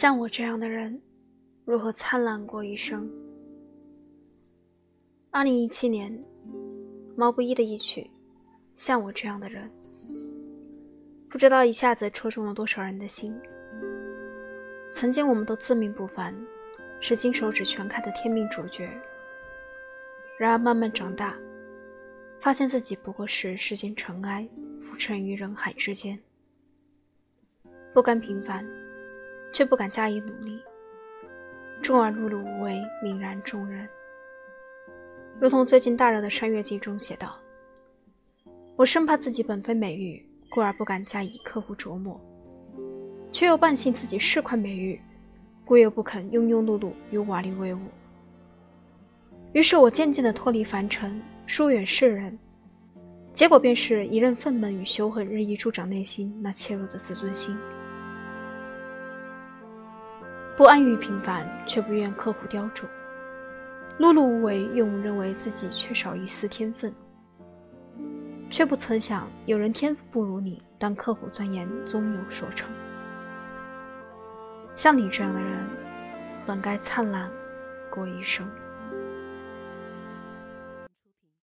[0.00, 0.98] 像我这样的人，
[1.66, 3.06] 如何灿烂过一生？
[5.30, 6.10] 二零一七年，
[7.14, 8.00] 毛不易的一曲
[8.76, 9.70] 《像我这样的人》，
[11.30, 13.38] 不知道一下子戳中了多少人的心。
[14.94, 16.34] 曾经我们都自命不凡，
[16.98, 18.88] 是金手指全开的天命主角。
[20.38, 21.36] 然而慢慢长大，
[22.40, 24.48] 发现自己不过是世间尘埃，
[24.80, 26.18] 浮沉于人海之间，
[27.92, 28.66] 不甘平凡。
[29.52, 30.60] 却不敢加以努力，
[31.82, 33.88] 终而碌碌无为，泯然众人。
[35.40, 37.36] 如同最近大热的《山月记》中写道
[38.76, 42.20] ：“我生怕自己本非美玉，故而不敢加以刻苦琢磨；
[43.32, 45.00] 却又半信自己是块美玉，
[45.64, 47.80] 故又不肯庸庸碌碌与瓦砾为伍。
[49.52, 52.38] 于是我渐渐地脱离凡尘，疏远世人，
[53.32, 57.56] 结果便是一任愤懑与羞恨日益助长内心那怯弱的自尊心。”
[60.60, 62.82] 不安于平凡，却不愿刻苦雕琢；
[63.98, 66.94] 碌碌无为，用认为自己缺少一丝天分，
[68.50, 72.68] 却不曾想有人天赋不如你，但刻苦钻研，终有所成。
[74.74, 75.66] 像你这样的人，
[76.44, 77.30] 本该灿烂
[77.88, 78.46] 过一生。